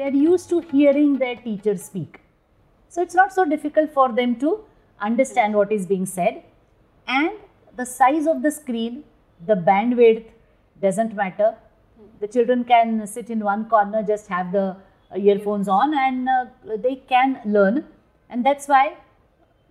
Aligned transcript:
they're 0.00 0.18
used 0.24 0.48
to 0.48 0.60
hearing 0.72 1.18
their 1.18 1.36
teacher 1.36 1.76
speak. 1.76 2.20
So 2.88 3.02
it's 3.02 3.14
not 3.14 3.32
so 3.38 3.44
difficult 3.44 3.92
for 3.92 4.10
them 4.10 4.36
to 4.36 4.64
understand 4.98 5.54
what 5.54 5.70
is 5.70 5.86
being 5.86 6.06
said. 6.06 6.42
And 7.06 7.32
the 7.76 7.84
size 7.84 8.26
of 8.26 8.42
the 8.42 8.50
screen, 8.50 9.04
the 9.46 9.56
bandwidth 9.56 10.24
doesn't 10.80 11.14
matter. 11.14 11.54
The 12.20 12.28
children 12.28 12.64
can 12.64 13.06
sit 13.06 13.28
in 13.28 13.40
one 13.40 13.66
corner, 13.68 14.02
just 14.02 14.28
have 14.28 14.52
the 14.52 14.76
earphones 15.14 15.68
on, 15.68 15.94
and 15.94 16.28
uh, 16.28 16.46
they 16.78 16.96
can 16.96 17.40
learn. 17.44 17.84
And 18.30 18.44
that's 18.44 18.68
why 18.68 18.96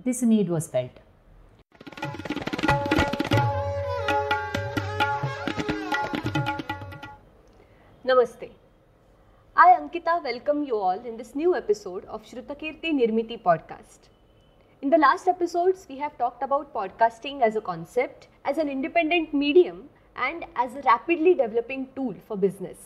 this 0.05 0.21
need 0.21 0.50
was 0.50 0.68
felt. 0.68 0.91
Ankita, 9.99 10.23
welcome 10.23 10.63
you 10.63 10.77
all 10.77 11.05
in 11.05 11.17
this 11.17 11.35
new 11.35 11.55
episode 11.55 12.05
of 12.05 12.23
Shrutakirti 12.23 12.91
Nirmiti 12.94 13.41
podcast. 13.41 14.08
In 14.81 14.89
the 14.89 14.98
last 14.98 15.27
episodes, 15.27 15.85
we 15.89 15.98
have 15.98 16.17
talked 16.17 16.41
about 16.41 16.73
podcasting 16.73 17.41
as 17.41 17.58
a 17.58 17.62
concept, 17.62 18.27
as 18.45 18.58
an 18.58 18.70
independent 18.70 19.34
medium, 19.34 19.89
and 20.16 20.45
as 20.55 20.75
a 20.75 20.81
rapidly 20.84 21.34
developing 21.34 21.89
tool 21.98 22.16
for 22.27 22.38
business. 22.38 22.77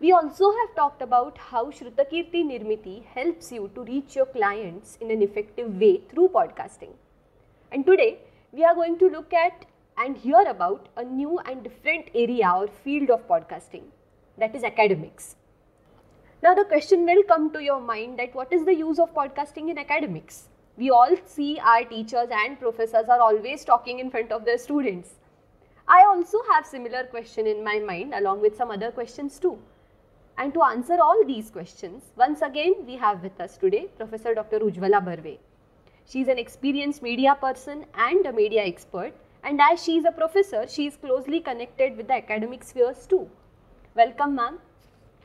We 0.00 0.12
also 0.12 0.50
have 0.50 0.74
talked 0.76 1.00
about 1.00 1.38
how 1.38 1.70
Shrutakirti 1.70 2.44
Nirmiti 2.44 3.04
helps 3.06 3.50
you 3.50 3.70
to 3.74 3.84
reach 3.84 4.14
your 4.14 4.26
clients 4.26 4.98
in 5.00 5.10
an 5.10 5.22
effective 5.22 5.80
way 5.80 6.02
through 6.10 6.28
podcasting. 6.28 6.92
And 7.72 7.86
today, 7.86 8.18
we 8.52 8.64
are 8.64 8.74
going 8.74 8.98
to 8.98 9.08
look 9.08 9.32
at 9.32 9.64
and 9.96 10.16
hear 10.16 10.42
about 10.46 10.90
a 10.96 11.04
new 11.04 11.38
and 11.38 11.62
different 11.62 12.10
area 12.14 12.52
or 12.54 12.68
field 12.68 13.08
of 13.08 13.26
podcasting 13.26 13.84
that 14.36 14.54
is 14.54 14.62
academics. 14.62 15.36
Now, 16.40 16.54
the 16.54 16.64
question 16.64 17.04
will 17.04 17.24
come 17.24 17.52
to 17.52 17.60
your 17.60 17.80
mind 17.80 18.20
that 18.20 18.32
what 18.32 18.52
is 18.52 18.64
the 18.64 18.74
use 18.74 19.00
of 19.00 19.12
podcasting 19.12 19.70
in 19.70 19.76
academics? 19.76 20.44
We 20.76 20.88
all 20.88 21.16
see 21.24 21.58
our 21.58 21.82
teachers 21.82 22.28
and 22.30 22.60
professors 22.60 23.08
are 23.08 23.20
always 23.20 23.64
talking 23.64 23.98
in 23.98 24.08
front 24.08 24.30
of 24.30 24.44
their 24.44 24.58
students. 24.58 25.16
I 25.88 26.04
also 26.04 26.38
have 26.52 26.64
similar 26.64 27.02
question 27.04 27.48
in 27.48 27.64
my 27.64 27.80
mind 27.80 28.14
along 28.14 28.40
with 28.40 28.56
some 28.56 28.70
other 28.70 28.92
questions 28.92 29.40
too. 29.40 29.58
And 30.36 30.54
to 30.54 30.62
answer 30.62 30.98
all 31.00 31.24
these 31.26 31.50
questions, 31.50 32.04
once 32.14 32.40
again 32.40 32.86
we 32.86 32.94
have 32.94 33.24
with 33.24 33.40
us 33.40 33.56
today 33.56 33.88
Professor 33.96 34.32
Dr. 34.32 34.60
Ujjwala 34.60 35.04
Barve. 35.04 35.38
She 36.06 36.20
is 36.20 36.28
an 36.28 36.38
experienced 36.38 37.02
media 37.02 37.36
person 37.40 37.84
and 37.94 38.24
a 38.26 38.32
media 38.32 38.62
expert 38.62 39.12
and 39.42 39.60
as 39.60 39.82
she 39.82 39.96
is 39.96 40.04
a 40.04 40.12
professor, 40.12 40.68
she 40.68 40.86
is 40.86 40.96
closely 40.96 41.40
connected 41.40 41.96
with 41.96 42.06
the 42.06 42.14
academic 42.14 42.62
spheres 42.62 43.06
too. 43.08 43.28
Welcome 43.96 44.36
ma'am. 44.36 44.60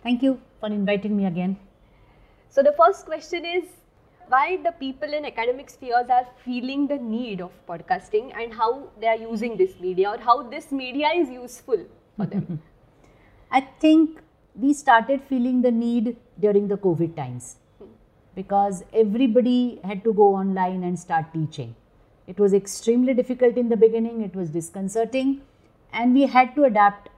Thank 0.04 0.22
you 0.22 0.40
for 0.60 0.68
inviting 0.68 1.16
me 1.16 1.26
again. 1.26 1.58
So 2.50 2.62
the 2.62 2.74
first 2.74 3.06
question 3.06 3.46
is 3.46 3.64
why 4.28 4.58
the 4.64 4.72
people 4.74 5.14
in 5.14 5.26
academic 5.26 5.70
spheres 5.70 6.10
are 6.10 6.28
feeling 6.44 6.88
the 6.88 6.98
need 6.98 7.42
of 7.42 7.52
podcasting 7.68 8.34
and 8.36 8.54
how 8.54 8.90
they 9.00 9.08
are 9.08 9.18
using 9.18 9.56
this 9.56 9.80
media 9.80 10.10
or 10.10 10.18
how 10.18 10.44
this 10.44 10.72
media 10.72 11.10
is 11.16 11.30
useful 11.30 11.86
for 12.18 12.26
them. 12.26 12.62
I 13.52 13.62
think 13.80 14.22
we 14.56 14.74
started 14.74 15.22
feeling 15.30 15.62
the 15.62 15.72
need 15.72 16.18
during 16.40 16.68
the 16.68 16.78
COVID 16.78 17.16
times 17.16 17.56
because 18.36 18.84
everybody 18.94 19.80
had 19.84 20.04
to 20.04 20.14
go 20.14 20.36
online 20.36 20.84
and 20.84 21.00
start 21.00 21.34
teaching. 21.34 21.76
It 22.28 22.40
was 22.40 22.54
extremely 22.54 23.14
difficult 23.14 23.58
in 23.58 23.70
the 23.70 23.78
beginning, 23.78 24.22
it 24.22 24.36
was 24.36 24.50
disconcerting, 24.50 25.42
and 25.92 26.14
we 26.14 26.26
had 26.26 26.56
to 26.56 26.64
adapt 26.64 27.10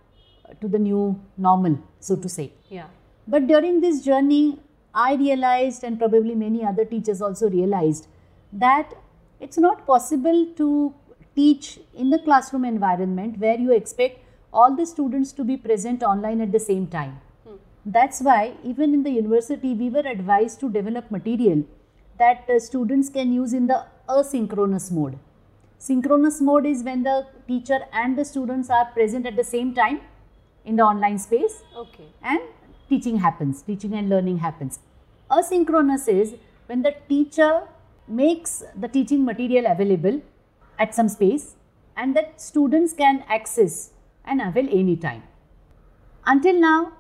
to 0.61 0.67
the 0.67 0.79
new 0.79 1.19
normal, 1.38 1.79
so 1.99 2.15
to 2.15 2.29
say. 2.29 2.51
yeah. 2.69 2.88
But 3.27 3.47
during 3.47 3.81
this 3.81 4.03
journey, 4.03 4.59
I 4.93 5.15
realized, 5.15 5.83
and 5.83 5.97
probably 5.97 6.35
many 6.35 6.63
other 6.63 6.85
teachers 6.85 7.21
also 7.21 7.49
realized, 7.49 8.07
that 8.53 8.93
it's 9.39 9.57
not 9.57 9.85
possible 9.85 10.45
to 10.57 10.94
teach 11.35 11.79
in 11.94 12.11
the 12.11 12.19
classroom 12.19 12.63
environment 12.63 13.39
where 13.39 13.57
you 13.57 13.73
expect 13.73 14.19
all 14.53 14.75
the 14.75 14.85
students 14.85 15.34
to 15.34 15.44
be 15.44 15.57
present 15.57 16.03
online 16.03 16.39
at 16.39 16.51
the 16.51 16.59
same 16.59 16.88
time. 16.88 17.19
That's 17.85 18.22
why, 18.22 18.53
even 18.63 18.94
in 18.94 19.03
the 19.03 19.11
university, 19.11 19.73
we 19.73 19.89
were 19.89 20.07
advised 20.07 20.59
to 20.61 20.72
develop 20.72 21.11
material 21.11 21.66
that 22.17 22.50
uh, 22.50 22.59
students 22.59 23.09
can 23.09 23.31
use 23.34 23.53
in 23.53 23.67
the 23.67 23.85
asynchronous 24.09 24.91
mode. 24.91 25.19
Synchronous 25.78 26.41
mode 26.41 26.66
is 26.66 26.84
when 26.84 27.03
the 27.03 27.28
teacher 27.47 27.79
and 27.91 28.17
the 28.17 28.25
students 28.25 28.69
are 28.69 28.85
present 28.85 29.25
at 29.28 29.35
the 29.35 29.44
same 29.44 29.73
time 29.73 30.01
in 30.66 30.76
the 30.76 30.84
online 30.84 31.18
space 31.20 31.64
Okay. 31.78 32.08
and 32.24 32.40
teaching 32.90 33.18
happens, 33.18 33.62
teaching 33.62 33.94
and 33.94 34.09
learning 34.09 34.40
happens. 34.40 34.80
Asynchronous 35.30 36.08
is 36.08 36.36
when 36.68 36.81
the 36.81 36.94
teacher 37.09 37.68
makes 38.08 38.64
the 38.76 38.88
teaching 38.88 39.26
material 39.26 39.66
available 39.68 40.22
at 40.78 40.94
some 40.94 41.09
space 41.09 41.56
and 41.98 42.16
that 42.16 42.40
students 42.42 42.94
can 42.94 43.24
access 43.28 43.92
and 44.26 44.42
avail 44.42 44.68
anytime. 44.70 45.24
Until 46.26 46.59
now, 46.59 46.94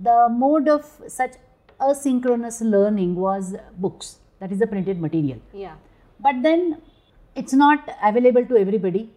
the 0.00 0.28
mode 0.30 0.68
of 0.68 0.84
such 1.08 1.34
asynchronous 1.80 2.60
learning 2.60 3.14
was 3.14 3.54
books, 3.78 4.18
that 4.40 4.52
is 4.52 4.58
the 4.58 4.66
printed 4.66 5.00
material 5.00 5.38
Yeah. 5.52 5.74
but 6.20 6.42
then 6.42 6.80
it's 7.34 7.52
not 7.52 7.88
available 8.02 8.44
to 8.46 8.56
everybody 8.56 9.10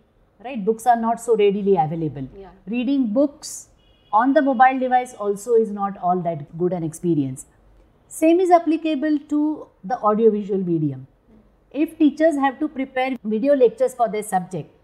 right 0.44 0.64
books 0.66 0.86
are 0.86 0.96
not 0.98 1.20
so 1.22 1.36
readily 1.38 1.76
available 1.78 2.28
Yeah. 2.38 2.52
reading 2.68 3.08
books 3.14 3.69
on 4.12 4.34
the 4.34 4.42
mobile 4.42 4.80
device 4.80 5.14
also 5.14 5.54
is 5.54 5.72
not 5.72 5.98
all 5.98 6.20
that 6.22 6.58
good 6.58 6.74
an 6.74 6.84
experience. 6.84 7.46
Same 8.08 8.40
is 8.40 8.50
applicable 8.50 9.20
to 9.30 9.68
the 9.84 9.98
audiovisual 10.00 10.60
medium. 10.60 11.08
If 11.72 11.98
teachers 11.98 12.36
have 12.36 12.60
to 12.60 12.68
prepare 12.68 13.18
video 13.24 13.56
lectures 13.56 13.94
for 13.94 14.10
their 14.10 14.24
subject 14.24 14.76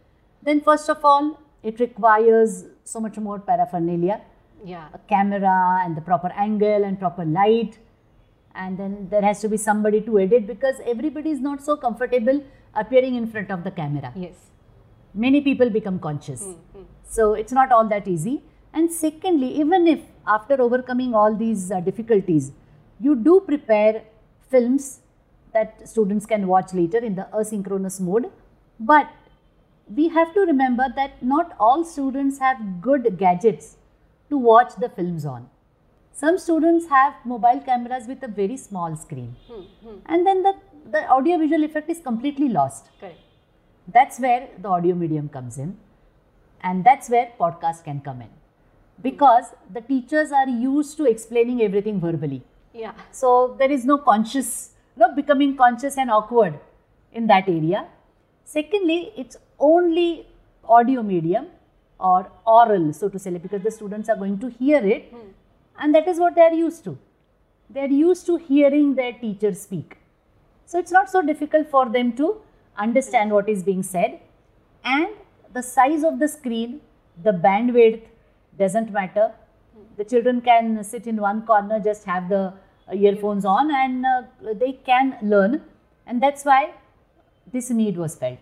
then 0.43 0.61
first 0.61 0.89
of 0.89 1.03
all 1.03 1.39
it 1.63 1.79
requires 1.79 2.65
so 2.83 2.99
much 2.99 3.17
more 3.17 3.39
paraphernalia. 3.39 4.21
Yeah. 4.63 4.87
a 4.93 4.99
camera 5.09 5.81
and 5.83 5.95
the 5.95 6.01
proper 6.01 6.31
angle 6.35 6.83
and 6.83 6.99
proper 6.99 7.23
light. 7.23 7.77
And 8.55 8.79
then 8.79 9.09
there 9.11 9.21
has 9.21 9.41
to 9.41 9.49
be 9.49 9.57
somebody 9.57 10.01
to 10.01 10.19
edit 10.19 10.47
because 10.47 10.75
everybody 10.85 11.29
is 11.29 11.39
not 11.39 11.61
so 11.61 11.75
comfortable 11.75 12.43
appearing 12.73 13.15
in 13.15 13.27
front 13.27 13.51
of 13.51 13.63
the 13.63 13.71
camera. 13.71 14.11
Yes. 14.15 14.35
many 15.23 15.39
people 15.41 15.69
become 15.69 15.97
conscious. 16.05 16.41
Hmm, 16.43 16.53
hmm. 16.77 16.83
So 17.17 17.33
it's 17.41 17.53
not 17.57 17.71
all 17.71 17.87
that 17.89 18.07
easy 18.13 18.43
and 18.75 18.91
secondly 18.91 19.49
even 19.63 19.87
if 19.87 20.01
after 20.27 20.61
overcoming 20.61 21.15
all 21.15 21.35
these 21.35 21.71
uh, 21.71 21.79
difficulties 21.79 22.51
you 22.99 23.15
do 23.15 23.39
prepare 23.47 24.03
films 24.49 24.99
that 25.55 25.87
students 25.87 26.25
can 26.25 26.47
watch 26.47 26.73
later 26.73 26.97
in 26.97 27.15
the 27.15 27.27
asynchronous 27.33 27.99
mode. 27.99 28.29
But 28.79 29.09
we 29.87 30.09
have 30.09 30.33
to 30.33 30.41
remember 30.41 30.85
that 30.95 31.23
not 31.23 31.55
all 31.59 31.83
students 31.83 32.39
have 32.39 32.81
good 32.81 33.17
gadgets 33.17 33.77
to 34.29 34.37
watch 34.37 34.75
the 34.75 34.89
films 34.89 35.25
on. 35.25 35.49
Some 36.11 36.37
students 36.37 36.87
have 36.87 37.13
mobile 37.25 37.59
cameras 37.59 38.07
with 38.07 38.23
a 38.23 38.27
very 38.27 38.57
small 38.57 38.95
screen. 38.95 39.35
And 40.05 40.25
then 40.25 40.43
the, 40.43 40.53
the 40.89 41.05
audio 41.07 41.37
visual 41.37 41.63
effect 41.63 41.89
is 41.89 41.99
completely 41.99 42.49
lost. 42.49 42.89
Correct. 42.99 43.19
that's 43.95 44.19
where 44.23 44.47
the 44.61 44.69
audio 44.75 44.95
medium 44.95 45.27
comes 45.29 45.57
in. 45.57 45.77
And 46.61 46.83
that's 46.83 47.09
where 47.09 47.31
podcast 47.39 47.83
can 47.83 47.99
come 48.01 48.21
in 48.21 48.29
because 49.01 49.45
the 49.71 49.81
teachers 49.81 50.31
are 50.31 50.47
used 50.47 50.97
to 50.97 51.05
explaining 51.05 51.61
everything 51.61 51.99
verbally. 51.99 52.43
Yeah. 52.73 52.91
so 53.11 53.55
there 53.57 53.71
is 53.71 53.85
no 53.85 53.97
conscious 53.97 54.71
no 54.97 55.07
becoming 55.15 55.55
conscious 55.55 55.97
and 55.97 56.11
awkward 56.11 56.59
in 57.13 57.27
that 57.27 57.47
area. 57.47 57.85
Secondly 58.43 59.13
it's 59.15 59.37
only 59.57 60.27
audio 60.67 61.01
medium 61.01 61.47
or 61.99 62.29
oral 62.45 62.91
so 62.91 63.07
to 63.07 63.17
say 63.17 63.31
because 63.37 63.61
the 63.61 63.71
students 63.71 64.09
are 64.09 64.17
going 64.17 64.39
to 64.39 64.49
hear 64.49 64.85
it 64.85 65.05
hmm. 65.05 65.29
and 65.79 65.95
that 65.95 66.07
is 66.07 66.19
what 66.19 66.35
they 66.35 66.41
are 66.41 66.53
used 66.53 66.83
to. 66.83 66.97
They 67.69 67.81
are 67.81 67.95
used 67.99 68.25
to 68.25 68.37
hearing 68.37 68.95
their 68.95 69.13
teacher 69.13 69.53
speak. 69.53 69.97
So 70.65 70.77
it's 70.79 70.91
not 70.91 71.09
so 71.09 71.21
difficult 71.21 71.69
for 71.69 71.87
them 71.89 72.11
to 72.17 72.41
understand 72.77 73.31
what 73.31 73.47
is 73.47 73.63
being 73.63 73.83
said. 73.83 74.19
And 74.83 75.07
the 75.53 75.61
size 75.61 76.03
of 76.03 76.19
the 76.19 76.27
screen 76.27 76.81
the 77.23 77.31
bandwidth 77.31 78.01
doesn't 78.57 78.91
matter. 78.91 79.31
The 79.97 80.03
children 80.03 80.41
can 80.41 80.83
sit 80.83 81.07
in 81.07 81.17
one 81.17 81.45
corner 81.45 81.79
just 81.79 82.05
have 82.05 82.29
the 82.29 82.53
earphones 82.93 83.45
on 83.45 83.73
and 83.73 84.05
uh, 84.05 84.23
they 84.53 84.73
can 84.73 85.17
learn. 85.21 85.61
And 86.05 86.21
that's 86.21 86.45
why 86.45 86.73
this 87.51 87.69
need 87.69 87.97
was 87.97 88.15
felt. 88.15 88.39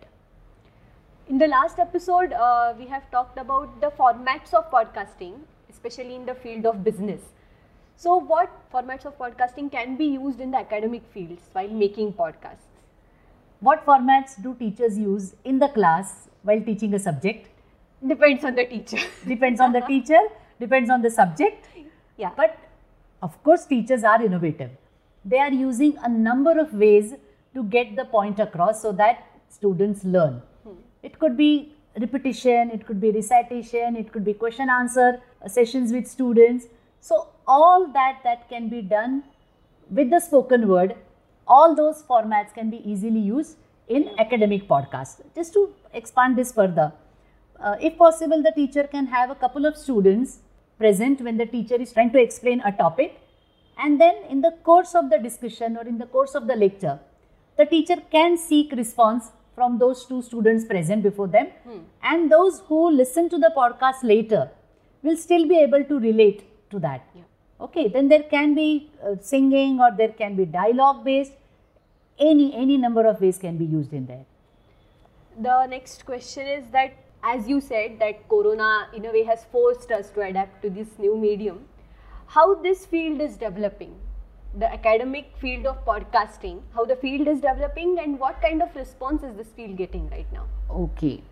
In 1.30 1.38
the 1.38 1.48
last 1.48 1.80
episode, 1.80 2.33
uh, 2.33 2.74
we 2.77 2.86
have 2.88 3.10
talked 3.12 3.38
about 3.38 3.80
the 3.80 3.92
formats 3.92 4.54
of 4.54 4.69
podcasting, 4.69 5.39
especially 5.69 6.16
in 6.16 6.25
the 6.25 6.36
field 6.36 6.66
of 6.66 6.83
business. 6.83 7.21
So, 7.95 8.18
what 8.18 8.51
formats 8.74 9.06
of 9.06 9.18
podcasting 9.18 9.71
can 9.71 9.95
be 9.95 10.06
used 10.06 10.42
in 10.42 10.51
the 10.51 10.57
academic 10.57 11.04
fields 11.13 11.44
while 11.54 11.69
making 11.69 12.13
podcasts? 12.13 12.74
what 13.68 13.86
formats 13.86 14.31
do 14.44 14.54
teachers 14.59 14.98
use 14.98 15.36
in 15.45 15.59
the 15.59 15.68
class 15.69 16.27
while 16.42 16.62
teaching 16.62 16.94
a 16.95 17.00
subject 17.00 17.48
Depends 18.07 18.44
on 18.44 18.55
the 18.55 18.65
teacher. 18.65 18.97
depends 19.27 19.59
on 19.59 19.73
the 19.73 19.81
teacher 19.81 20.19
depends 20.59 20.89
on 20.89 21.01
the 21.01 21.09
subject 21.09 21.67
yeah. 22.17 22.29
but 22.38 22.57
of 23.23 23.41
course, 23.41 23.65
teachers 23.65 24.03
are 24.03 24.21
innovative. 24.21 24.71
They 25.23 25.39
are 25.39 25.51
using 25.51 25.97
a 26.03 26.09
number 26.09 26.59
of 26.59 26.73
ways 26.73 27.13
to 27.55 27.63
get 27.63 27.95
the 27.95 28.03
point 28.03 28.39
across 28.39 28.81
so 28.81 28.91
that 28.94 29.25
students 29.47 30.03
learn. 30.03 30.41
It 31.01 31.19
could 31.19 31.38
be 31.38 31.73
repetition, 32.00 32.71
it 32.71 32.85
could 32.85 33.00
be 33.00 33.11
recitation, 33.11 33.95
it 33.95 34.11
could 34.11 34.25
be 34.25 34.33
question 34.33 34.69
answer 34.69 35.21
uh, 35.41 35.47
sessions 35.47 35.94
with 35.94 36.06
students. 36.07 36.65
So 36.99 37.27
all 37.47 37.88
that 37.94 38.19
that 38.25 38.49
can 38.49 38.67
be 38.67 38.81
done 38.81 39.23
with 39.89 40.09
the 40.09 40.19
spoken 40.19 40.67
word, 40.67 40.95
all 41.47 41.75
those 41.75 42.03
formats 42.03 42.53
can 42.53 42.69
be 42.69 42.81
easily 42.89 43.19
used 43.19 43.57
in 43.88 44.09
academic 44.17 44.67
podcasts. 44.67 45.21
Just 45.35 45.53
to 45.53 45.73
expand 45.94 46.38
this 46.38 46.51
further, 46.51 46.91
uh, 47.59 47.75
if 47.79 47.97
possible, 47.97 48.41
the 48.41 48.51
teacher 48.51 48.83
can 48.83 49.07
have 49.07 49.29
a 49.29 49.35
couple 49.35 49.65
of 49.65 49.77
students 49.77 50.39
present 50.77 51.21
when 51.21 51.38
the 51.38 51.45
teacher 51.45 51.75
is 51.75 51.94
trying 51.94 52.11
to 52.11 52.19
explain 52.19 52.61
a 52.61 52.71
topic, 52.71 53.19
and 53.77 54.00
then 54.00 54.15
in 54.29 54.41
the 54.41 54.51
course 54.63 54.95
of 54.95 55.09
the 55.09 55.17
discussion 55.17 55.77
or 55.77 55.88
in 55.88 55.97
the 55.97 56.05
course 56.05 56.35
of 56.35 56.47
the 56.47 56.55
lecture, 56.55 57.00
the 57.57 57.65
teacher 57.65 57.97
can 58.11 58.38
seek 58.38 58.71
response 58.71 59.31
from 59.55 59.77
those 59.77 60.05
two 60.05 60.21
students 60.21 60.65
present 60.65 61.03
before 61.03 61.27
them, 61.27 61.47
and 62.01 62.31
those 62.31 62.61
who 62.67 62.89
listen 62.89 63.29
to 63.29 63.38
the 63.38 63.51
podcast 63.56 64.03
later 64.03 64.49
will 65.03 65.15
still 65.15 65.47
be 65.47 65.59
able 65.59 65.83
to 65.83 65.99
relate 65.99 66.44
to 66.71 66.79
that. 66.79 67.06
Yeah. 67.15 67.21
Okay, 67.61 67.88
then 67.88 68.09
there 68.09 68.23
can 68.23 68.56
be 68.56 68.89
uh, 69.06 69.15
singing 69.21 69.79
or 69.79 69.91
there 69.95 70.09
can 70.09 70.35
be 70.35 70.45
dialogue 70.45 71.03
based. 71.06 71.33
Any 72.19 72.53
any 72.53 72.77
number 72.77 73.06
of 73.06 73.21
ways 73.21 73.38
can 73.38 73.57
be 73.57 73.65
used 73.65 73.94
in 73.94 74.06
there. 74.07 74.25
The 75.39 75.65
next 75.67 76.06
question 76.06 76.45
is 76.47 76.65
that, 76.71 76.94
as 77.23 77.47
you 77.47 77.61
said, 77.61 77.99
that 77.99 78.27
Corona 78.27 78.87
in 78.93 79.05
a 79.05 79.11
way 79.11 79.23
has 79.23 79.45
forced 79.51 79.91
us 79.91 80.09
to 80.11 80.21
adapt 80.21 80.61
to 80.61 80.69
this 80.69 80.99
new 80.99 81.17
medium. 81.17 81.65
How 82.27 82.55
this 82.55 82.85
field 82.85 83.21
is 83.21 83.37
developing, 83.37 83.95
the 84.57 84.71
academic 84.71 85.31
field 85.37 85.65
of 85.65 85.85
podcasting, 85.85 86.61
how 86.73 86.85
the 86.85 86.95
field 86.95 87.27
is 87.27 87.39
developing, 87.39 87.97
and 87.99 88.19
what 88.19 88.41
kind 88.41 88.61
of 88.61 88.75
response 88.75 89.23
is 89.23 89.35
this 89.35 89.47
field 89.55 89.77
getting 89.77 90.09
right 90.09 90.31
now? 90.33 90.47
Okay. 90.69 91.23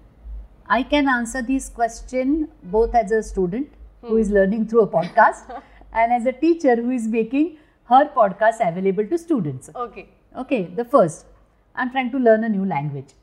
I 0.68 0.84
can 0.84 1.10
answer 1.10 1.42
this 1.42 1.68
question 1.68 2.50
both 2.64 2.96
as 2.96 3.12
a 3.12 3.22
student 3.22 3.70
who 4.02 4.18
is 4.18 4.30
hmm. 4.30 4.36
learning 4.36 4.68
through 4.68 4.82
a 4.82 4.88
podcast 4.88 5.62
and 5.94 6.14
as 6.14 6.26
a 6.26 6.32
teacher 6.32 6.76
who 6.76 6.92
is 6.92 7.08
making 7.08 7.58
her 7.86 8.06
podcast 8.16 8.66
available 8.66 9.06
to 9.08 9.18
students. 9.18 9.70
Okay. 9.76 10.08
Okay, 10.38 10.64
the 10.68 10.86
first, 10.86 11.26
I'm 11.76 11.92
trying 11.92 12.12
to 12.12 12.18
learn 12.18 12.46
a 12.46 12.50
new 12.50 12.66
language. 12.66 13.14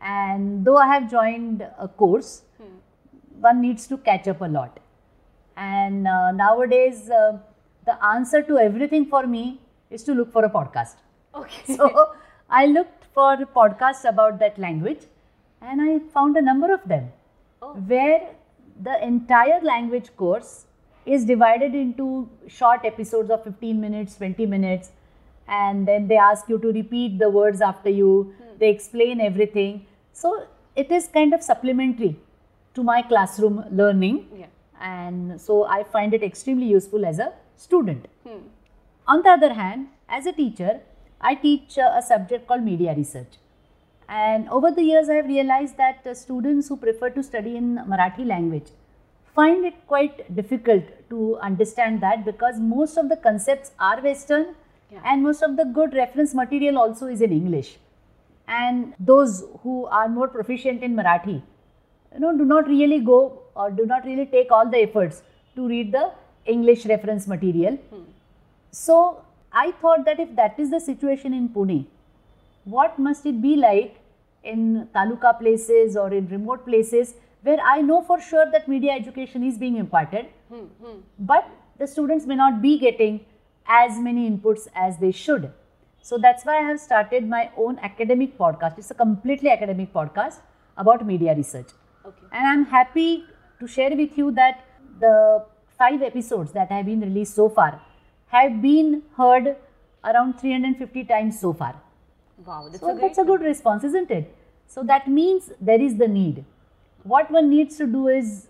And 0.00 0.64
though 0.64 0.76
I 0.76 0.86
have 0.86 1.10
joined 1.10 1.62
a 1.78 1.88
course, 1.88 2.42
one 3.40 3.60
needs 3.60 3.86
to 3.88 3.98
catch 3.98 4.28
up 4.28 4.40
a 4.40 4.46
lot. 4.46 4.78
And 5.56 6.06
uh, 6.08 6.30
nowadays, 6.32 7.10
uh, 7.10 7.38
the 7.86 8.02
answer 8.04 8.42
to 8.42 8.58
everything 8.58 9.06
for 9.06 9.26
me 9.26 9.60
is 9.90 10.02
to 10.04 10.14
look 10.14 10.32
for 10.32 10.44
a 10.44 10.50
podcast. 10.50 10.96
Okay. 11.34 11.74
So 11.76 12.12
I 12.48 12.66
looked 12.66 13.04
for 13.14 13.36
podcasts 13.56 14.08
about 14.08 14.38
that 14.40 14.58
language 14.58 15.00
and 15.60 15.80
I 15.82 15.98
found 16.14 16.36
a 16.36 16.42
number 16.42 16.72
of 16.72 16.80
them 16.88 17.12
Oh. 17.62 17.74
where 17.74 18.30
the 18.82 19.04
entire 19.06 19.60
language 19.60 20.06
course 20.16 20.64
is 21.04 21.24
divided 21.26 21.74
into 21.74 22.28
short 22.48 22.84
episodes 22.84 23.30
of 23.30 23.44
15 23.44 23.78
minutes, 23.80 24.16
20 24.16 24.46
minutes, 24.46 24.92
and 25.46 25.86
then 25.86 26.08
they 26.08 26.16
ask 26.16 26.48
you 26.48 26.58
to 26.58 26.72
repeat 26.72 27.18
the 27.18 27.28
words 27.28 27.60
after 27.60 27.90
you, 27.90 28.32
they 28.58 28.70
explain 28.70 29.20
everything. 29.20 29.84
So 30.22 30.30
it 30.76 30.90
is 30.98 31.08
kind 31.18 31.34
of 31.36 31.42
supplementary 31.42 32.16
to 32.74 32.82
my 32.82 33.02
classroom 33.02 33.64
learning, 33.70 34.16
yeah. 34.40 34.46
and 34.80 35.40
so 35.40 35.64
I 35.76 35.82
find 35.84 36.14
it 36.18 36.22
extremely 36.22 36.66
useful 36.66 37.06
as 37.10 37.18
a 37.18 37.32
student. 37.56 38.06
Hmm. 38.26 38.42
On 39.08 39.22
the 39.22 39.30
other 39.30 39.52
hand, 39.54 39.88
as 40.08 40.26
a 40.26 40.32
teacher, 40.32 40.80
I 41.20 41.34
teach 41.34 41.78
a 41.78 42.02
subject 42.02 42.46
called 42.46 42.62
media 42.62 42.94
research. 42.94 43.38
And 44.08 44.48
over 44.48 44.70
the 44.70 44.82
years, 44.82 45.08
I 45.08 45.14
have 45.14 45.26
realized 45.26 45.76
that 45.78 46.06
uh, 46.06 46.14
students 46.14 46.68
who 46.68 46.76
prefer 46.76 47.10
to 47.10 47.22
study 47.22 47.56
in 47.56 47.76
Marathi 47.88 48.26
language 48.26 48.70
find 49.34 49.64
it 49.64 49.74
quite 49.86 50.34
difficult 50.36 50.84
to 51.10 51.36
understand 51.50 52.00
that 52.02 52.24
because 52.24 52.58
most 52.58 52.96
of 52.96 53.08
the 53.08 53.16
concepts 53.28 53.70
are 53.90 54.00
Western 54.10 54.48
Yeah. 54.94 55.02
and 55.10 55.22
most 55.24 55.42
of 55.46 55.52
the 55.58 55.64
good 55.74 55.92
reference 55.96 56.32
material 56.38 56.78
also 56.84 57.08
is 57.16 57.20
in 57.26 57.32
English. 57.34 57.68
And 58.50 58.94
those 58.98 59.44
who 59.62 59.86
are 59.86 60.08
more 60.08 60.28
proficient 60.28 60.82
in 60.82 60.94
Marathi, 60.96 61.40
you 62.14 62.20
know, 62.20 62.36
do 62.36 62.44
not 62.44 62.66
really 62.66 62.98
go 63.00 63.42
or 63.54 63.70
do 63.70 63.86
not 63.86 64.04
really 64.04 64.26
take 64.26 64.50
all 64.50 64.68
the 64.68 64.78
efforts 64.78 65.22
to 65.54 65.68
read 65.68 65.92
the 65.92 66.10
English 66.46 66.84
reference 66.86 67.28
material. 67.28 67.78
So 68.72 69.22
I 69.52 69.70
thought 69.80 70.04
that 70.04 70.18
if 70.20 70.34
that 70.36 70.58
is 70.58 70.70
the 70.70 70.80
situation 70.80 71.32
in 71.34 71.48
Pune, 71.48 71.86
what 72.64 72.98
must 72.98 73.24
it 73.26 73.40
be 73.40 73.56
like 73.56 73.96
in 74.42 74.88
taluka 74.94 75.38
places 75.38 75.96
or 75.96 76.12
in 76.12 76.28
remote 76.28 76.64
places 76.66 77.14
where 77.42 77.60
I 77.60 77.80
know 77.82 78.02
for 78.02 78.20
sure 78.20 78.50
that 78.50 78.68
media 78.68 78.92
education 78.92 79.42
is 79.44 79.58
being 79.58 79.76
imparted, 79.76 80.26
Hmm. 80.48 80.64
Hmm. 80.84 80.98
but 81.18 81.48
the 81.78 81.86
students 81.86 82.26
may 82.26 82.36
not 82.36 82.60
be 82.60 82.78
getting 82.78 83.20
as 83.66 83.98
many 83.98 84.28
inputs 84.30 84.66
as 84.74 84.98
they 84.98 85.12
should. 85.12 85.52
So 86.02 86.18
that's 86.18 86.44
why 86.44 86.58
I 86.58 86.62
have 86.62 86.80
started 86.80 87.28
my 87.28 87.50
own 87.56 87.78
academic 87.78 88.36
podcast. 88.38 88.78
It's 88.78 88.90
a 88.90 88.94
completely 88.94 89.50
academic 89.50 89.92
podcast 89.92 90.40
about 90.76 91.06
media 91.06 91.34
research. 91.34 91.68
Okay. 92.04 92.26
And 92.32 92.46
I'm 92.46 92.64
happy 92.66 93.24
to 93.60 93.66
share 93.66 93.94
with 93.96 94.16
you 94.16 94.30
that 94.32 94.64
the 94.98 95.44
five 95.78 96.02
episodes 96.02 96.52
that 96.52 96.70
have 96.70 96.86
been 96.86 97.00
released 97.00 97.34
so 97.34 97.48
far 97.48 97.80
have 98.28 98.62
been 98.62 99.02
heard 99.16 99.56
around 100.04 100.40
350 100.40 101.04
times 101.04 101.38
so 101.38 101.52
far. 101.52 101.74
Wow, 102.44 102.68
that's 102.68 102.80
So 102.80 102.96
a 102.96 103.00
that's 103.00 103.18
a 103.18 103.24
good 103.24 103.42
response, 103.42 103.84
isn't 103.84 104.10
it? 104.10 104.34
So 104.66 104.82
that 104.84 105.08
means 105.08 105.52
there 105.60 105.80
is 105.80 105.96
the 105.96 106.08
need. 106.08 106.44
What 107.02 107.30
one 107.30 107.50
needs 107.50 107.76
to 107.78 107.86
do 107.86 108.08
is 108.08 108.48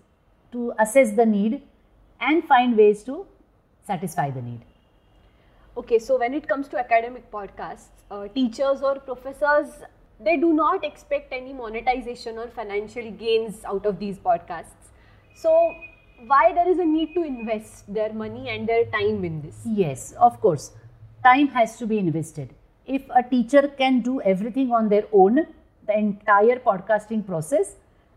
to 0.53 0.73
assess 0.79 1.13
the 1.13 1.27
need 1.27 1.63
and 2.21 2.45
find 2.45 2.77
ways 2.77 3.03
to 3.05 3.27
satisfy 3.87 4.31
the 4.31 4.43
need. 4.43 4.61
Okay, 5.81 5.99
so 5.99 6.19
when 6.19 6.35
it 6.35 6.47
comes 6.47 6.69
to 6.69 6.79
academic 6.79 7.31
podcasts, 7.33 8.03
uh, 8.11 8.29
teachers 8.35 8.83
or 8.83 8.97
professors, 8.97 9.69
they 10.23 10.37
do 10.37 10.53
not 10.53 10.85
expect 10.85 11.33
any 11.33 11.55
monetization 11.55 12.37
or 12.37 12.49
financial 12.49 13.11
gains 13.13 13.65
out 13.65 13.87
of 13.87 13.99
these 13.99 14.19
podcasts. 14.19 14.91
So, 15.35 15.75
why 16.27 16.53
there 16.53 16.69
is 16.69 16.79
a 16.79 16.85
need 16.85 17.15
to 17.15 17.23
invest 17.23 17.95
their 17.95 18.13
money 18.13 18.51
and 18.51 18.69
their 18.69 18.85
time 18.97 19.25
in 19.25 19.41
this? 19.41 19.63
Yes, 19.65 20.13
of 20.19 20.39
course. 20.43 20.73
Time 21.25 21.49
has 21.49 21.79
to 21.79 21.87
be 21.87 21.99
invested. 21.99 22.55
If 22.85 23.09
a 23.17 23.23
teacher 23.23 23.67
can 23.69 24.03
do 24.03 24.21
everything 24.21 24.73
on 24.73 24.91
their 24.91 25.05
own, 25.13 25.47
the 25.87 25.97
entire 25.97 26.59
podcasting 26.59 27.25
process, 27.25 27.77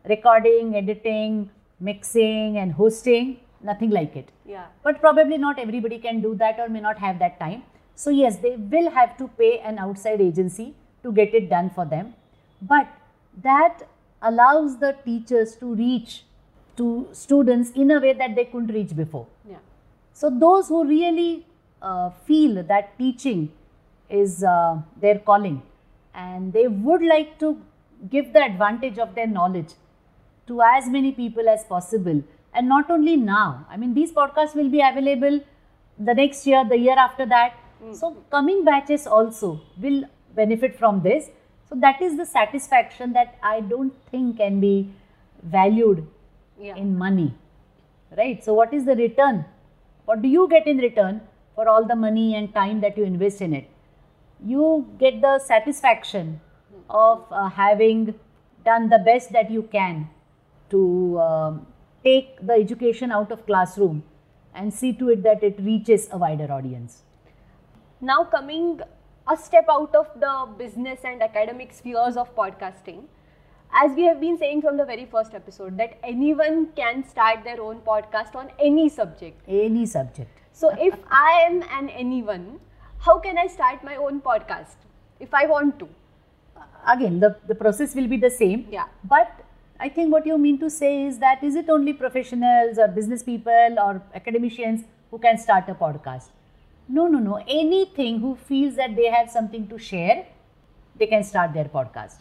recording, 0.10 0.76
editing, 0.76 1.50
mixing, 1.80 2.58
and 2.58 2.74
hosting, 2.74 3.38
nothing 3.64 3.90
like 3.90 4.16
it. 4.16 4.30
Yeah. 4.46 4.66
But 4.84 5.00
probably 5.00 5.38
not 5.38 5.60
everybody 5.60 6.00
can 6.00 6.22
do 6.22 6.36
that 6.36 6.60
or 6.60 6.70
may 6.70 6.82
not 6.82 6.98
have 7.00 7.20
that 7.20 7.40
time. 7.40 7.64
So, 7.96 8.10
yes, 8.10 8.38
they 8.38 8.56
will 8.56 8.90
have 8.92 9.18
to 9.18 9.28
pay 9.28 9.60
an 9.60 9.78
outside 9.78 10.22
agency 10.22 10.74
to 11.04 11.12
get 11.12 11.34
it 11.34 11.50
done 11.50 11.70
for 11.70 11.86
them. 11.86 12.14
But 12.62 12.88
that 13.42 13.88
allows 14.22 14.78
the 14.80 14.96
teachers 15.06 15.56
to 15.58 15.76
reach 15.76 16.24
to 16.78 17.08
students 17.12 17.72
in 17.72 17.92
a 17.92 18.00
way 18.00 18.14
that 18.14 18.36
they 18.36 18.46
couldn't 18.46 18.74
reach 18.74 18.96
before. 18.96 19.28
Yeah. 19.48 19.58
So, 20.14 20.30
those 20.30 20.70
who 20.70 20.86
really 20.86 21.46
uh, 21.82 22.10
feel 22.26 22.64
that 22.64 22.98
teaching 22.98 23.52
is 24.10 24.44
uh, 24.44 24.82
their 25.00 25.20
calling 25.20 25.62
and 26.14 26.54
they 26.54 26.68
would 26.68 27.02
like 27.02 27.40
to 27.40 27.60
give 28.10 28.34
the 28.34 28.44
advantage 28.44 28.98
of 29.00 29.16
their 29.16 29.28
knowledge 29.28 29.74
to 30.48 30.62
as 30.62 30.88
many 30.88 31.12
people 31.12 31.48
as 31.48 31.64
possible, 31.64 32.24
and 32.54 32.68
not 32.70 32.90
only 32.90 33.16
now, 33.18 33.66
I 33.70 33.78
mean, 33.78 33.94
these 33.94 34.12
podcasts 34.12 34.56
will 34.56 34.70
be 34.70 34.82
available 34.82 35.42
the 36.00 36.14
next 36.14 36.46
year, 36.48 36.64
the 36.68 36.78
year 36.78 36.96
after 36.98 37.26
that. 37.28 37.54
So, 37.92 38.12
coming 38.32 38.64
batches 38.64 39.06
also 39.06 39.60
will 39.78 40.06
benefit 40.36 40.78
from 40.80 41.02
this. 41.04 41.30
So, 41.68 41.76
that 41.76 42.02
is 42.02 42.16
the 42.18 42.26
satisfaction 42.26 43.12
that 43.14 43.36
I 43.44 43.60
don't 43.60 43.94
think 44.10 44.38
can 44.38 44.60
be 44.62 44.90
valued 45.44 46.08
Yeah. 46.58 46.76
in 46.76 46.98
money 46.98 47.34
right 48.18 48.44
so 48.44 48.54
what 48.54 48.74
is 48.74 48.86
the 48.86 48.96
return 48.96 49.44
what 50.06 50.22
do 50.22 50.30
you 50.34 50.48
get 50.48 50.68
in 50.68 50.78
return 50.78 51.22
for 51.56 51.68
all 51.68 51.86
the 51.86 51.96
money 51.96 52.36
and 52.36 52.54
time 52.54 52.80
that 52.82 52.98
you 52.98 53.04
invest 53.04 53.42
in 53.42 53.54
it 53.54 53.70
you 54.46 54.88
get 55.00 55.22
the 55.22 55.40
satisfaction 55.40 56.40
of 56.90 57.26
uh, 57.32 57.50
having 57.50 58.14
done 58.66 58.90
the 58.90 59.00
best 59.00 59.32
that 59.34 59.50
you 59.52 59.64
can 59.64 60.08
to 60.70 61.20
um, 61.20 61.66
take 62.04 62.36
the 62.46 62.54
education 62.54 63.12
out 63.12 63.32
of 63.32 63.46
classroom 63.46 64.04
and 64.54 64.74
see 64.74 64.94
to 64.94 65.10
it 65.10 65.24
that 65.24 65.44
it 65.44 65.60
reaches 65.60 66.08
a 66.12 66.18
wider 66.18 66.52
audience 66.52 67.02
Now, 68.02 68.24
coming 68.26 68.82
a 69.28 69.38
step 69.38 69.68
out 69.70 69.96
of 69.96 70.08
the 70.20 70.32
business 70.58 71.00
and 71.06 71.24
academic 71.24 71.72
spheres 71.74 72.18
of 72.18 72.36
podcasting, 72.36 73.04
as 73.74 73.94
we 73.96 74.04
have 74.04 74.20
been 74.20 74.38
saying 74.38 74.62
from 74.62 74.78
the 74.78 74.86
very 74.86 75.06
first 75.06 75.34
episode, 75.34 75.78
that 75.78 75.98
anyone 76.04 76.68
can 76.76 77.04
start 77.08 77.44
their 77.46 77.62
own 77.62 77.80
podcast 77.80 78.36
on 78.36 78.52
any 78.60 78.90
subject. 78.90 79.42
Any 79.48 79.86
subject. 79.86 80.42
So, 80.52 80.72
if 80.78 81.00
I 81.10 81.46
am 81.48 81.64
an 81.80 81.90
anyone, 81.90 82.60
how 83.00 83.20
can 83.20 83.38
I 83.38 83.48
start 83.48 83.84
my 83.84 83.96
own 83.96 84.20
podcast 84.22 84.76
if 85.20 85.34
I 85.34 85.46
want 85.46 85.80
to? 85.80 85.88
Again, 86.88 87.20
the, 87.20 87.38
the 87.48 87.56
process 87.56 87.96
will 87.96 88.08
be 88.08 88.18
the 88.18 88.30
same. 88.30 88.68
Yeah. 88.70 88.88
But 89.06 89.32
I 89.80 89.90
think 89.90 90.12
what 90.12 90.26
you 90.26 90.38
mean 90.38 90.60
to 90.60 90.70
say 90.70 91.06
is 91.06 91.20
that 91.20 91.44
is 91.44 91.56
it 91.56 91.70
only 91.70 91.94
professionals 91.94 92.78
or 92.78 92.88
business 92.88 93.24
people 93.24 93.76
or 93.78 94.02
academicians 94.14 94.84
who 95.12 95.20
can 95.20 95.38
start 95.38 95.68
a 95.68 95.76
podcast? 95.76 96.30
No, 96.88 97.08
no, 97.08 97.20
no. 97.20 97.44
Anything 97.48 98.20
who 98.20 98.36
feels 98.36 98.76
that 98.76 98.96
they 98.96 99.06
have 99.06 99.30
something 99.30 99.68
to 99.68 99.78
share, 99.78 100.26
they 100.98 101.08
can 101.08 101.24
start 101.24 101.54
their 101.54 101.66
podcast. 101.66 102.16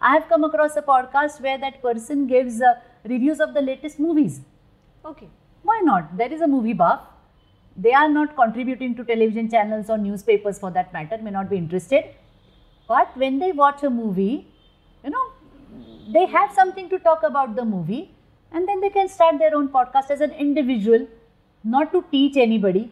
I 0.00 0.14
have 0.14 0.28
come 0.28 0.44
across 0.44 0.76
a 0.76 0.82
podcast 0.82 1.40
where 1.40 1.58
that 1.58 1.80
person 1.82 2.26
gives 2.26 2.60
uh, 2.60 2.74
reviews 3.04 3.40
of 3.40 3.54
the 3.54 3.60
latest 3.60 4.00
movies. 4.00 4.40
Okay. 5.04 5.28
Why 5.62 5.80
not? 5.82 6.16
There 6.16 6.32
is 6.32 6.40
a 6.40 6.46
movie 6.46 6.72
buff. 6.72 7.00
They 7.76 7.92
are 7.92 8.08
not 8.08 8.36
contributing 8.36 8.94
to 8.96 9.04
television 9.04 9.50
channels 9.50 9.90
or 9.90 9.98
newspapers 9.98 10.58
for 10.58 10.70
that 10.70 10.92
matter, 10.92 11.18
may 11.18 11.30
not 11.30 11.50
be 11.50 11.56
interested. 11.56 12.04
But 12.86 13.16
when 13.16 13.38
they 13.38 13.52
watch 13.52 13.82
a 13.82 13.90
movie, 13.90 14.46
you 15.02 15.10
know, 15.10 15.32
they 16.12 16.26
have 16.26 16.52
something 16.52 16.88
to 16.90 16.98
talk 16.98 17.22
about 17.22 17.56
the 17.56 17.64
movie 17.64 18.10
and 18.52 18.68
then 18.68 18.80
they 18.80 18.90
can 18.90 19.08
start 19.08 19.38
their 19.38 19.54
own 19.54 19.68
podcast 19.68 20.10
as 20.10 20.20
an 20.20 20.30
individual, 20.32 21.06
not 21.64 21.92
to 21.92 22.04
teach 22.10 22.36
anybody, 22.36 22.90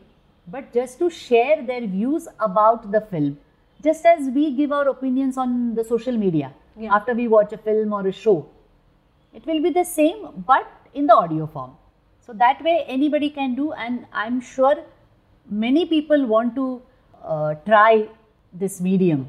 but 0.49 0.73
just 0.73 0.99
to 0.99 1.11
share 1.11 1.63
their 1.63 1.87
views 1.87 2.27
about 2.41 2.91
the 2.91 3.01
film. 3.01 3.39
Just 3.83 4.05
as 4.07 4.29
we 4.35 4.53
give 4.55 4.73
our 4.73 4.89
opinions 4.89 5.37
on 5.37 5.75
the 5.75 5.85
social 5.85 6.17
media 6.17 6.53
Yeah. 6.77 6.95
after 6.97 7.15
we 7.15 7.29
watch 7.29 7.53
a 7.53 7.59
film 7.59 7.93
or 7.93 8.07
a 8.07 8.13
show. 8.13 8.47
It 9.35 9.47
will 9.47 9.63
be 9.63 9.71
the 9.71 9.85
same 9.85 10.29
but 10.47 10.67
in 10.95 11.07
the 11.07 11.15
audio 11.15 11.47
form. 11.47 11.77
So 12.27 12.33
that 12.35 12.63
way 12.63 12.85
anybody 12.87 13.31
can 13.31 13.55
do, 13.55 13.73
and 13.73 14.07
I'm 14.13 14.41
sure 14.41 14.77
many 15.51 15.87
people 15.87 16.27
want 16.27 16.55
to 16.55 16.83
uh, 17.25 17.55
try 17.67 18.09
this 18.53 18.81
medium. 18.81 19.29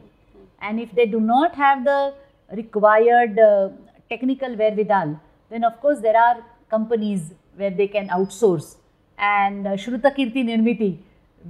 And 0.61 0.79
if 0.79 0.91
they 0.93 1.05
do 1.05 1.19
not 1.19 1.55
have 1.55 1.83
the 1.83 2.13
required 2.51 3.39
uh, 3.39 3.69
technical 4.09 4.55
wherewithal, 4.55 5.19
then 5.49 5.63
of 5.63 5.79
course 5.81 5.99
there 5.99 6.17
are 6.17 6.43
companies 6.69 7.33
where 7.55 7.71
they 7.71 7.87
can 7.87 8.07
outsource. 8.09 8.77
And 9.17 9.67
uh, 9.67 9.71
Shruta 9.71 10.15
Kirti 10.15 10.43
Nirmiti 10.43 10.99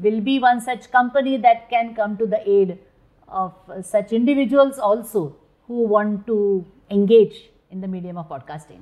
will 0.01 0.21
be 0.21 0.39
one 0.39 0.59
such 0.61 0.91
company 0.91 1.37
that 1.37 1.69
can 1.69 1.95
come 1.95 2.17
to 2.17 2.25
the 2.25 2.47
aid 2.49 2.79
of 3.27 3.53
uh, 3.69 3.81
such 3.81 4.11
individuals 4.11 4.77
also 4.77 5.35
who 5.67 5.83
want 5.83 6.27
to 6.27 6.65
engage 6.89 7.49
in 7.71 7.81
the 7.81 7.87
medium 7.87 8.17
of 8.17 8.29
podcasting. 8.29 8.81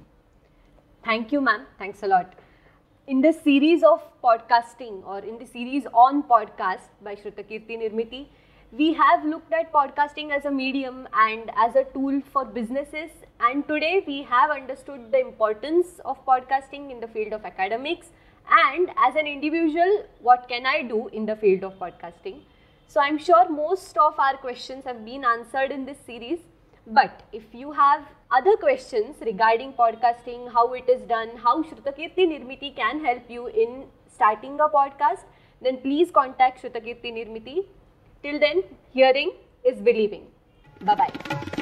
Thank 1.03 1.32
you, 1.32 1.41
ma'am. 1.41 1.65
Thanks 1.77 2.03
a 2.03 2.08
lot. 2.08 2.34
In 3.08 3.22
the 3.22 3.34
series 3.34 3.84
of 3.84 4.01
podcasting 4.24 5.06
or 5.06 5.20
in 5.20 5.38
the 5.39 5.46
series 5.46 5.86
on 5.94 6.24
podcast 6.24 6.89
by 7.03 7.15
Shrutakirti 7.15 7.77
Nirmiti, 7.82 8.27
we 8.71 8.93
have 8.93 9.25
looked 9.25 9.51
at 9.51 9.71
podcasting 9.73 10.31
as 10.31 10.45
a 10.45 10.51
medium 10.51 11.05
and 11.13 11.51
as 11.57 11.75
a 11.75 11.83
tool 11.93 12.21
for 12.31 12.45
businesses. 12.45 13.11
And 13.41 13.67
today 13.67 14.01
we 14.07 14.23
have 14.23 14.49
understood 14.49 15.11
the 15.11 15.19
importance 15.19 15.99
of 16.05 16.25
podcasting 16.25 16.89
in 16.89 17.01
the 17.01 17.07
field 17.07 17.33
of 17.33 17.43
academics 17.43 18.07
and 18.49 18.89
as 18.97 19.15
an 19.15 19.27
individual, 19.27 20.05
what 20.21 20.47
can 20.47 20.65
I 20.65 20.83
do 20.83 21.09
in 21.09 21.25
the 21.25 21.35
field 21.35 21.65
of 21.65 21.77
podcasting. 21.79 22.43
So 22.87 23.01
I'm 23.01 23.17
sure 23.17 23.49
most 23.49 23.97
of 23.97 24.17
our 24.17 24.37
questions 24.37 24.85
have 24.85 25.03
been 25.03 25.25
answered 25.25 25.71
in 25.71 25.85
this 25.85 25.97
series. 26.05 26.39
But 26.87 27.23
if 27.33 27.43
you 27.51 27.73
have 27.73 28.07
other 28.31 28.55
questions 28.55 29.17
regarding 29.19 29.73
podcasting, 29.73 30.51
how 30.53 30.71
it 30.73 30.87
is 30.87 31.01
done, 31.01 31.35
how 31.35 31.61
Shrutakirti 31.63 32.19
Nirmiti 32.19 32.73
can 32.73 33.03
help 33.03 33.29
you 33.29 33.47
in 33.47 33.87
starting 34.07 34.59
a 34.61 34.69
podcast, 34.69 35.25
then 35.61 35.77
please 35.77 36.09
contact 36.09 36.63
Shrutakirti 36.63 37.11
Nirmiti. 37.11 37.65
Till 38.23 38.39
then, 38.39 38.63
hearing 38.93 39.31
is 39.63 39.79
believing. 39.79 40.27
Bye 40.81 40.95
bye. 40.95 41.61